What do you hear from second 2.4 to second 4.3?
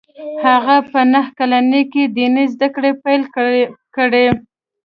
زده کړې پیل کړې